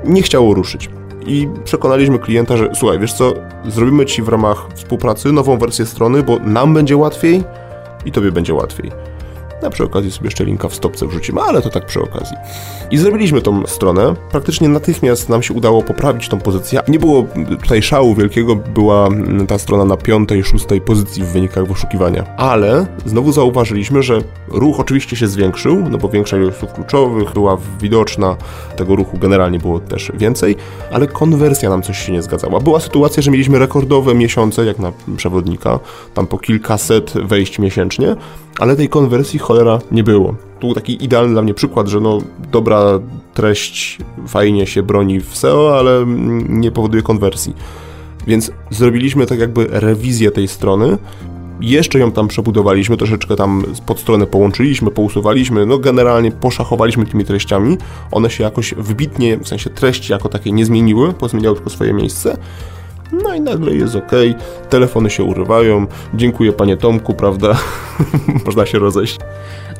[0.04, 0.90] Nie chciało ruszyć.
[1.26, 3.32] I przekonaliśmy klienta, że słuchaj, wiesz co,
[3.68, 7.44] zrobimy ci w ramach współpracy nową wersję strony, bo nam będzie łatwiej
[8.04, 8.90] i tobie będzie łatwiej.
[9.62, 12.36] Na przy okazji sobie jeszcze linka w stopce wrzucimy, ale to tak przy okazji.
[12.90, 14.14] I zrobiliśmy tą stronę.
[14.30, 16.80] Praktycznie natychmiast nam się udało poprawić tą pozycję.
[16.88, 17.26] Nie było
[17.62, 19.08] tutaj szału wielkiego, była
[19.48, 22.24] ta strona na piątej, szóstej pozycji w wynikach wyszukiwania.
[22.36, 24.18] Ale znowu zauważyliśmy, że
[24.48, 28.36] ruch oczywiście się zwiększył, no bo większa ilość słów kluczowych była widoczna,
[28.76, 30.56] tego ruchu generalnie było też więcej,
[30.92, 32.60] ale konwersja nam coś się nie zgadzała.
[32.60, 35.78] Była sytuacja, że mieliśmy rekordowe miesiące, jak na przewodnika,
[36.14, 38.16] tam po kilkaset wejść miesięcznie,
[38.60, 40.34] ale tej konwersji cholera nie było.
[40.58, 42.18] Tu taki idealny dla mnie przykład, że no
[42.52, 42.98] dobra
[43.34, 46.04] treść fajnie się broni w SEO, ale
[46.48, 47.54] nie powoduje konwersji.
[48.26, 50.98] Więc zrobiliśmy tak jakby rewizję tej strony,
[51.60, 57.78] jeszcze ją tam przebudowaliśmy, troszeczkę tam pod stronę połączyliśmy, pousuwaliśmy, no generalnie poszachowaliśmy tymi treściami.
[58.12, 62.36] One się jakoś wybitnie, w sensie treści jako takie nie zmieniły, pozmieniały tylko swoje miejsce.
[63.12, 64.10] No i nagle jest ok,
[64.70, 67.58] telefony się urywają, dziękuję panie Tomku, prawda?
[68.46, 69.18] Można się rozejść.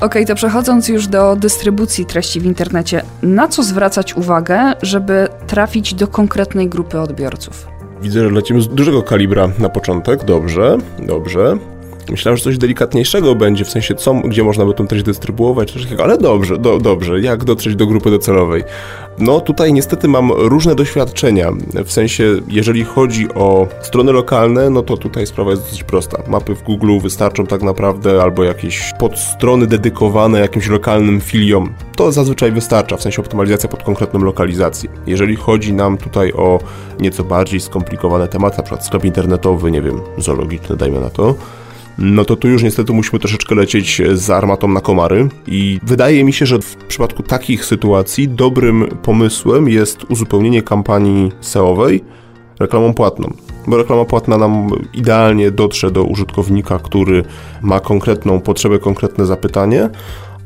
[0.00, 5.94] Okay, to przechodząc już do dystrybucji treści w internecie, na co zwracać uwagę, żeby trafić
[5.94, 7.66] do konkretnej grupy odbiorców?
[8.02, 10.24] Widzę, że lecimy z dużego kalibra na początek.
[10.24, 11.58] Dobrze, dobrze.
[12.10, 15.82] Myślałem, że coś delikatniejszego będzie, w sensie co, gdzie można by tą treść dystrybuować, coś
[15.82, 18.62] takiego, ale dobrze, do, dobrze, jak dotrzeć do grupy docelowej.
[19.18, 21.52] No tutaj niestety mam różne doświadczenia,
[21.84, 26.22] w sensie jeżeli chodzi o strony lokalne, no to tutaj sprawa jest dosyć prosta.
[26.28, 31.74] Mapy w Google wystarczą tak naprawdę, albo jakieś podstrony dedykowane jakimś lokalnym filiom.
[31.96, 34.90] To zazwyczaj wystarcza, w sensie optymalizacja pod konkretną lokalizację.
[35.06, 36.58] Jeżeli chodzi nam tutaj o
[37.00, 41.34] nieco bardziej skomplikowane tematy, na przykład sklep internetowy, nie wiem, zoologiczny, dajmy na to,
[42.00, 46.32] no to tu już niestety musimy troszeczkę lecieć z armatą na komary i wydaje mi
[46.32, 52.00] się, że w przypadku takich sytuacji dobrym pomysłem jest uzupełnienie kampanii SEO-owej
[52.60, 53.32] reklamą płatną.
[53.66, 57.24] Bo reklama płatna nam idealnie dotrze do użytkownika, który
[57.62, 59.90] ma konkretną potrzebę, konkretne zapytanie,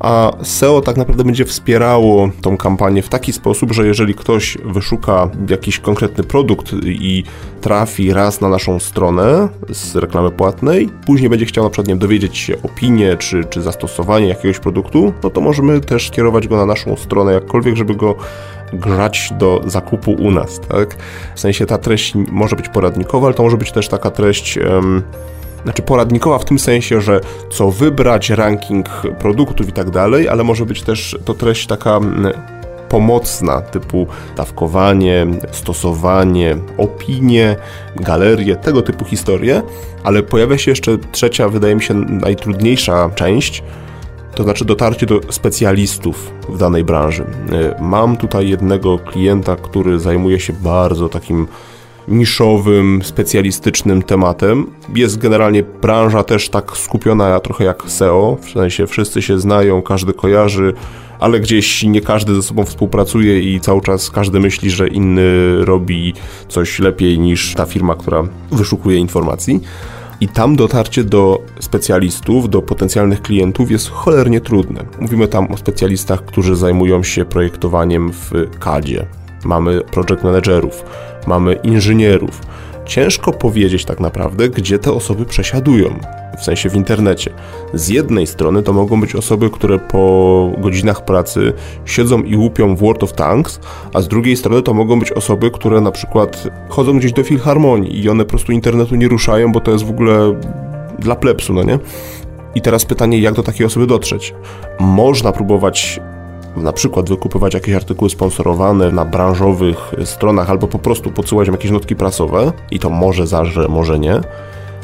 [0.01, 5.31] a SEO tak naprawdę będzie wspierało tą kampanię w taki sposób, że jeżeli ktoś wyszuka
[5.49, 7.25] jakiś konkretny produkt i
[7.61, 12.39] trafi raz na naszą stronę z reklamy płatnej, później będzie chciał na przykład nie dowiedzieć
[12.39, 16.97] się opinię czy, czy zastosowanie jakiegoś produktu, no to możemy też kierować go na naszą
[16.97, 18.15] stronę jakkolwiek, żeby go
[18.73, 20.97] grzać do zakupu u nas, tak?
[21.35, 24.59] W sensie ta treść może być poradnikowa, ale to może być też taka treść
[25.64, 30.66] znaczy poradnikowa w tym sensie, że co wybrać, ranking produktów i tak dalej, ale może
[30.66, 32.33] być też to treść taka mm,
[32.88, 37.57] pomocna, typu dawkowanie, stosowanie, opinie,
[37.96, 39.62] galerie, tego typu historie,
[40.05, 43.62] ale pojawia się jeszcze trzecia, wydaje mi się, najtrudniejsza część,
[44.35, 47.24] to znaczy dotarcie do specjalistów w danej branży.
[47.81, 51.46] Mam tutaj jednego klienta, który zajmuje się bardzo takim
[52.09, 54.67] niszowym, specjalistycznym tematem.
[54.95, 60.12] Jest generalnie branża też tak skupiona trochę jak SEO, w sensie wszyscy się znają, każdy
[60.12, 60.75] kojarzy,
[61.21, 66.14] ale gdzieś nie każdy ze sobą współpracuje i cały czas każdy myśli, że inny robi
[66.49, 69.61] coś lepiej niż ta firma, która wyszukuje informacji.
[70.21, 74.85] I tam dotarcie do specjalistów, do potencjalnych klientów jest cholernie trudne.
[75.01, 79.07] Mówimy tam o specjalistach, którzy zajmują się projektowaniem w CADzie.
[79.45, 80.85] Mamy project managerów,
[81.27, 82.41] mamy inżynierów.
[82.85, 85.99] Ciężko powiedzieć tak naprawdę, gdzie te osoby przesiadują,
[86.39, 87.31] w sensie w internecie.
[87.75, 91.53] Z jednej strony to mogą być osoby, które po godzinach pracy
[91.85, 93.61] siedzą i łupią w World of Tanks,
[93.95, 98.05] a z drugiej strony to mogą być osoby, które na przykład chodzą gdzieś do filharmonii
[98.05, 100.41] i one po prostu internetu nie ruszają, bo to jest w ogóle
[100.99, 101.79] dla plepsu, no nie?
[102.55, 104.35] I teraz pytanie, jak do takiej osoby dotrzeć?
[104.81, 106.01] Można próbować
[106.57, 111.97] na przykład wykupywać jakieś artykuły sponsorowane na branżowych stronach albo po prostu podsyłać jakieś notki
[111.97, 114.21] prasowe i to może zaże, może nie,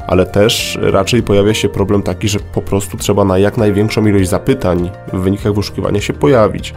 [0.07, 4.29] ale też raczej pojawia się problem taki, że po prostu trzeba na jak największą ilość
[4.29, 6.75] zapytań w wynikach wyszukiwania się pojawić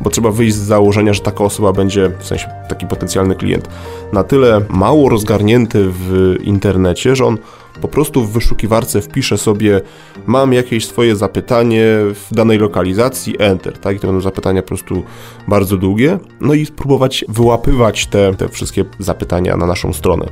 [0.00, 3.68] bo trzeba wyjść z założenia, że taka osoba będzie, w sensie taki potencjalny klient,
[4.12, 7.38] na tyle mało rozgarnięty w internecie, że on
[7.80, 9.80] po prostu w wyszukiwarce wpisze sobie
[10.26, 13.96] mam jakieś swoje zapytanie w danej lokalizacji, enter, tak?
[13.96, 15.02] I to będą zapytania po prostu
[15.48, 20.26] bardzo długie, no i spróbować wyłapywać te, te wszystkie zapytania na naszą stronę.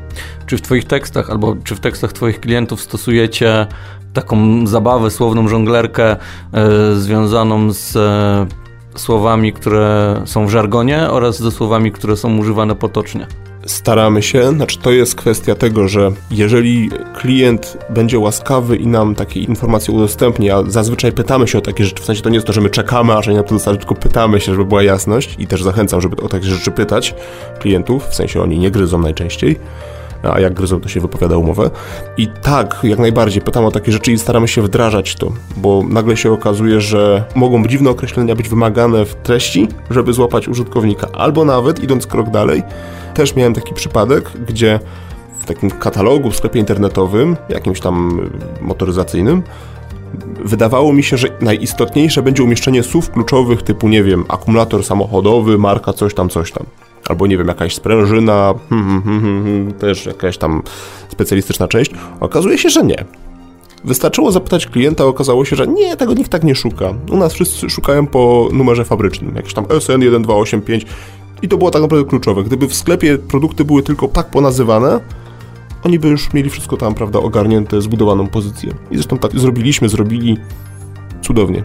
[0.46, 3.66] Czy w Twoich tekstach, albo czy w tekstach Twoich klientów stosujecie
[4.12, 6.16] taką zabawę, słowną żonglerkę
[6.53, 8.63] e, związaną z e,
[8.96, 13.26] słowami, które są w żargonie oraz ze słowami, które są używane potocznie.
[13.66, 19.40] Staramy się, znaczy to jest kwestia tego, że jeżeli klient będzie łaskawy i nam takie
[19.40, 22.52] informacje udostępni, a zazwyczaj pytamy się o takie rzeczy, w sensie to nie jest to,
[22.52, 25.46] że my czekamy, aż oni nam to dostarczy, tylko pytamy się, żeby była jasność i
[25.46, 27.14] też zachęcam, żeby o takie rzeczy pytać
[27.61, 29.59] klientów, w sensie oni nie gryzą najczęściej,
[30.32, 31.70] a jak gryzą, to się wypowiada umowę.
[32.16, 36.16] I tak, jak najbardziej pytam o takie rzeczy i staramy się wdrażać to, bo nagle
[36.16, 41.82] się okazuje, że mogą dziwne określenia być wymagane w treści, żeby złapać użytkownika, albo nawet
[41.82, 42.62] idąc krok dalej,
[43.14, 44.80] też miałem taki przypadek, gdzie
[45.40, 48.20] w takim katalogu w sklepie internetowym, jakimś tam
[48.60, 49.42] motoryzacyjnym,
[50.44, 55.92] wydawało mi się, że najistotniejsze będzie umieszczenie słów kluczowych typu, nie wiem, akumulator samochodowy, marka
[55.92, 56.66] coś tam, coś tam
[57.09, 60.62] albo nie wiem, jakaś sprężyna, hmm, hmm, hmm, też jakaś tam
[61.09, 61.90] specjalistyczna część.
[62.21, 63.05] Okazuje się, że nie.
[63.85, 66.95] Wystarczyło zapytać klienta, okazało się, że nie, tego nikt tak nie szuka.
[67.11, 70.85] U nas wszyscy szukają po numerze fabrycznym, jakiś tam SN1285
[71.43, 72.43] i to było tak naprawdę kluczowe.
[72.43, 75.01] Gdyby w sklepie produkty były tylko tak ponazywane,
[75.85, 78.75] oni by już mieli wszystko tam, prawda, ogarnięte, zbudowaną pozycję.
[78.90, 80.38] I zresztą tak zrobiliśmy, zrobili
[81.23, 81.62] cudownie.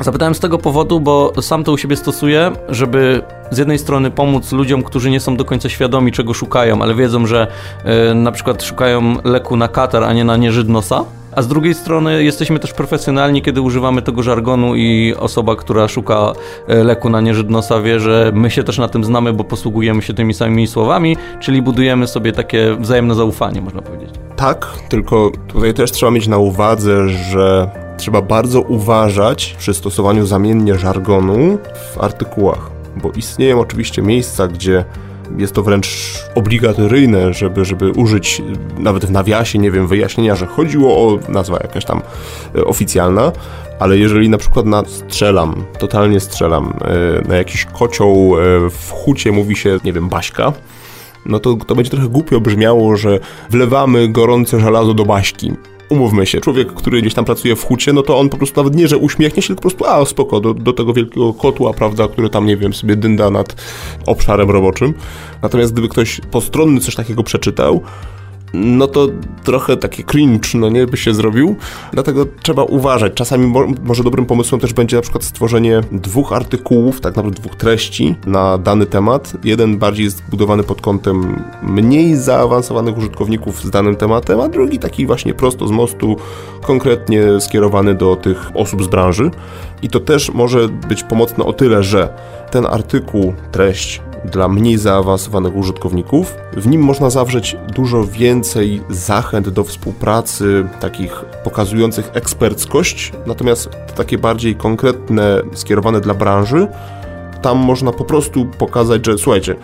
[0.00, 4.52] Zapytałem z tego powodu, bo sam to u siebie stosuję, żeby z jednej strony pomóc
[4.52, 7.46] ludziom, którzy nie są do końca świadomi, czego szukają, ale wiedzą, że
[8.10, 11.04] y, na przykład szukają leku na katar, a nie na nieżyd nosa.
[11.36, 16.32] A z drugiej strony jesteśmy też profesjonalni, kiedy używamy tego żargonu i osoba, która szuka
[16.68, 20.02] e, leku na nieżyd nosa wie, że my się też na tym znamy, bo posługujemy
[20.02, 24.10] się tymi samymi słowami, czyli budujemy sobie takie wzajemne zaufanie, można powiedzieć.
[24.36, 30.78] Tak, tylko tutaj też trzeba mieć na uwadze, że trzeba bardzo uważać przy stosowaniu zamiennie
[30.78, 31.58] żargonu
[31.94, 32.70] w artykułach,
[33.02, 34.84] bo istnieją oczywiście miejsca, gdzie
[35.36, 35.88] jest to wręcz
[36.34, 38.42] obligatoryjne, żeby, żeby użyć
[38.78, 42.02] nawet w nawiasie, nie wiem, wyjaśnienia, że chodziło o nazwa jakaś tam
[42.54, 43.32] e, oficjalna,
[43.78, 46.74] ale jeżeli na przykład na strzelam, totalnie strzelam,
[47.24, 50.52] e, na jakiś kocioł e, w hucie mówi się, nie wiem, baśka,
[51.26, 55.52] no to, to będzie trochę głupio brzmiało, że wlewamy gorące żelazo do baśki
[55.88, 58.76] umówmy się, człowiek, który gdzieś tam pracuje w hucie, no to on po prostu nawet
[58.76, 62.08] nie, że uśmiechnie się, tylko po prostu, a spoko, do, do tego wielkiego kotła, prawda,
[62.08, 63.56] który tam, nie wiem, sobie dynda nad
[64.06, 64.94] obszarem roboczym.
[65.42, 67.82] Natomiast gdyby ktoś postronny coś takiego przeczytał,
[68.54, 69.08] no to
[69.44, 71.56] trochę takie cringe, no nie, by się zrobił.
[71.92, 73.12] Dlatego trzeba uważać.
[73.14, 77.56] Czasami mo może dobrym pomysłem też będzie na przykład stworzenie dwóch artykułów, tak naprawdę dwóch
[77.56, 79.32] treści na dany temat.
[79.44, 85.06] Jeden bardziej jest budowany pod kątem mniej zaawansowanych użytkowników z danym tematem, a drugi taki
[85.06, 86.16] właśnie prosto z mostu,
[86.62, 89.30] konkretnie skierowany do tych osób z branży.
[89.82, 92.08] I to też może być pomocne o tyle, że
[92.50, 96.36] ten artykuł, treść dla mniej zaawansowanych użytkowników.
[96.52, 104.54] W nim można zawrzeć dużo więcej zachęt do współpracy, takich pokazujących eksperckość, natomiast takie bardziej
[104.54, 106.66] konkretne, skierowane dla branży,
[107.42, 109.56] tam można po prostu pokazać, że słuchajcie,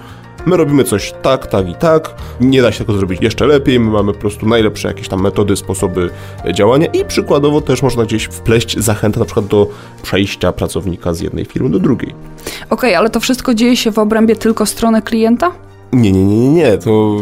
[0.47, 3.91] My robimy coś tak, tak i tak, nie da się tego zrobić jeszcze lepiej, my
[3.91, 6.11] mamy po prostu najlepsze jakieś tam metody, sposoby
[6.53, 9.67] działania i przykładowo też można gdzieś wpleść zachętę na przykład do
[10.03, 12.15] przejścia pracownika z jednej firmy do drugiej.
[12.45, 15.53] Okej, okay, ale to wszystko dzieje się w obrębie tylko strony klienta?
[15.93, 16.79] Nie, nie, nie, nie, nie.
[16.79, 17.17] to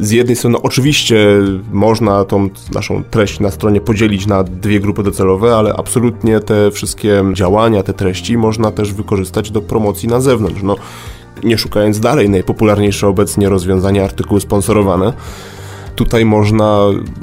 [0.00, 1.16] z jednej strony oczywiście
[1.72, 7.24] można tą naszą treść na stronie podzielić na dwie grupy docelowe, ale absolutnie te wszystkie
[7.32, 10.62] działania, te treści można też wykorzystać do promocji na zewnątrz.
[10.62, 10.76] No,
[11.44, 15.12] nie szukając dalej, najpopularniejsze obecnie rozwiązania artykuły sponsorowane.
[15.94, 16.78] Tutaj można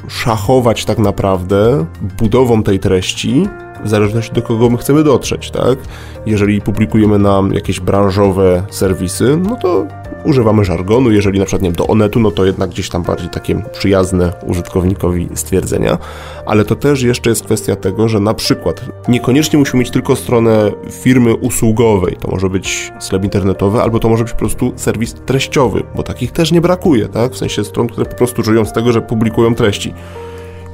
[0.08, 1.86] szachować tak naprawdę
[2.18, 3.48] budową tej treści
[3.84, 5.78] w zależności do kogo my chcemy dotrzeć, tak?
[6.26, 9.86] Jeżeli publikujemy nam jakieś branżowe serwisy, no to
[10.24, 13.28] używamy żargonu, jeżeli na przykład nie wiem, do Onetu, no to jednak gdzieś tam bardziej
[13.28, 15.98] takie przyjazne użytkownikowi stwierdzenia,
[16.46, 20.72] ale to też jeszcze jest kwestia tego, że na przykład niekoniecznie musimy mieć tylko stronę
[20.90, 25.82] firmy usługowej, to może być sklep internetowy, albo to może być po prostu serwis treściowy,
[25.94, 27.32] bo takich też nie brakuje, tak?
[27.32, 29.94] W sensie stron, które po prostu żyją z tego, że publikują treści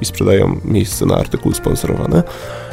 [0.01, 2.23] i sprzedają miejsce na artykuły sponsorowane.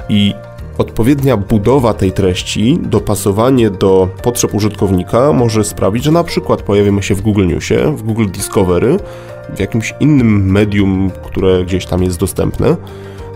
[0.08, 0.34] I
[0.78, 7.14] Odpowiednia budowa tej treści, dopasowanie do potrzeb użytkownika może sprawić, że na przykład pojawimy się
[7.14, 8.96] w Google Newsie, w Google Discovery,
[9.56, 12.76] w jakimś innym medium, które gdzieś tam jest dostępne.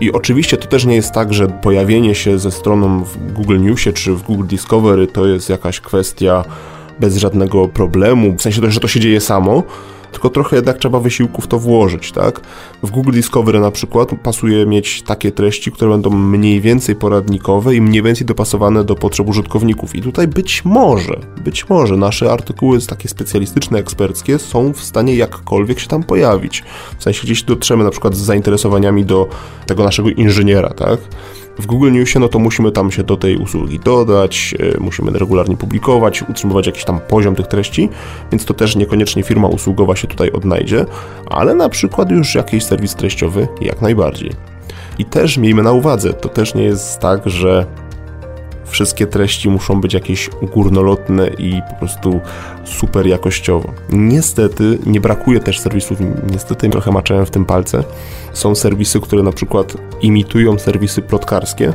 [0.01, 3.93] I oczywiście to też nie jest tak, że pojawienie się ze stroną w Google Newsie
[3.93, 6.43] czy w Google Discovery to jest jakaś kwestia
[6.99, 9.63] bez żadnego problemu, w sensie, że to się dzieje samo
[10.11, 12.41] tylko trochę jednak trzeba wysiłków to włożyć, tak?
[12.83, 17.81] W Google Discovery na przykład pasuje mieć takie treści, które będą mniej więcej poradnikowe i
[17.81, 19.95] mniej więcej dopasowane do potrzeb użytkowników.
[19.95, 25.79] I tutaj być może, być może nasze artykuły takie specjalistyczne, eksperckie są w stanie jakkolwiek
[25.79, 26.63] się tam pojawić.
[26.99, 29.27] W sensie gdzieś dotrzemy na przykład z zainteresowaniami do
[29.65, 30.99] tego naszego inżyniera, tak?
[31.59, 35.57] W Google Newsie, no to musimy tam się do tej usługi dodać, e, musimy regularnie
[35.57, 37.89] publikować, utrzymywać jakiś tam poziom tych treści,
[38.31, 40.85] więc to też niekoniecznie firma usługowa się tutaj odnajdzie,
[41.25, 44.31] ale na przykład już jakiś serwis treściowy jak najbardziej.
[44.99, 47.65] I też miejmy na uwadze, to też nie jest tak, że
[48.69, 52.19] wszystkie treści muszą być jakieś górnolotne i po prostu
[52.63, 53.73] super jakościowo.
[53.89, 55.97] Niestety nie brakuje też serwisów,
[56.31, 57.83] niestety trochę maczałem w tym palce.
[58.33, 61.73] Są serwisy, które na przykład imitują serwisy plotkarskie,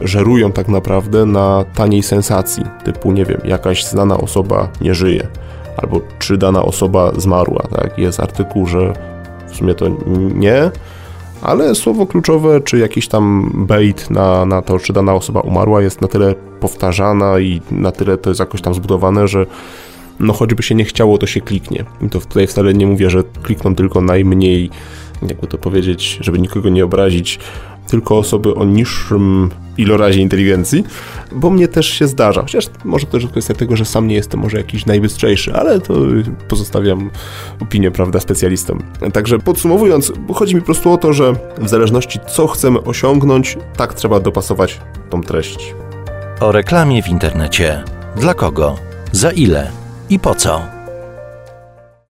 [0.00, 5.28] żerują tak naprawdę na taniej sensacji, typu nie wiem, jakaś znana osoba nie żyje,
[5.76, 7.98] albo czy dana osoba zmarła, tak?
[7.98, 8.92] Jest artykuł, że
[9.48, 9.86] w sumie to
[10.34, 10.70] nie,
[11.42, 16.00] ale słowo kluczowe, czy jakiś tam bait na, na to, czy dana osoba umarła, jest
[16.00, 19.46] na tyle powtarzana i na tyle to jest jakoś tam zbudowane, że
[20.20, 21.84] no choćby się nie chciało, to się kliknie.
[22.02, 24.70] I to tutaj wcale nie mówię, że klikną tylko najmniej,
[25.28, 27.38] jakby to powiedzieć, żeby nikogo nie obrazić,
[27.86, 30.84] tylko osoby o niższym ilorazie inteligencji,
[31.32, 32.42] bo mnie też się zdarza.
[32.42, 35.94] Chociaż może też kwestia tego, że sam nie jestem może jakiś najbystrzejszy, ale to
[36.48, 37.10] pozostawiam
[37.60, 38.82] opinię, prawda, specjalistom.
[39.12, 43.94] Także podsumowując, chodzi mi po prostu o to, że w zależności co chcemy osiągnąć, tak
[43.94, 45.74] trzeba dopasować tą treść.
[46.40, 47.84] O reklamie w internecie.
[48.16, 48.76] Dla kogo?
[49.12, 49.70] Za ile?
[50.10, 50.71] I po co?